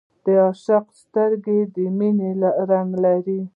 [0.23, 2.31] د عاشق سترګې د مینې
[2.69, 3.41] رنګ لري